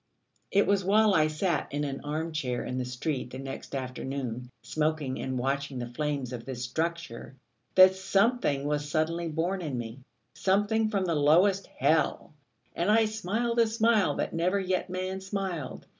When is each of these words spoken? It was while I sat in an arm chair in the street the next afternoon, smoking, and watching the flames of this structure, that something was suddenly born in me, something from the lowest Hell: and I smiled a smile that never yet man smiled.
It 0.49 0.65
was 0.65 0.83
while 0.83 1.13
I 1.13 1.27
sat 1.27 1.71
in 1.71 1.83
an 1.83 2.01
arm 2.03 2.31
chair 2.31 2.65
in 2.65 2.79
the 2.79 2.85
street 2.85 3.29
the 3.29 3.37
next 3.37 3.75
afternoon, 3.75 4.49
smoking, 4.63 5.19
and 5.21 5.37
watching 5.37 5.77
the 5.77 5.93
flames 5.93 6.33
of 6.33 6.43
this 6.43 6.63
structure, 6.63 7.35
that 7.75 7.93
something 7.93 8.65
was 8.65 8.89
suddenly 8.89 9.27
born 9.27 9.61
in 9.61 9.77
me, 9.77 9.99
something 10.33 10.89
from 10.89 11.05
the 11.05 11.13
lowest 11.13 11.67
Hell: 11.67 12.33
and 12.75 12.89
I 12.89 13.05
smiled 13.05 13.59
a 13.59 13.67
smile 13.67 14.15
that 14.15 14.33
never 14.33 14.59
yet 14.59 14.89
man 14.89 15.21
smiled. 15.21 15.85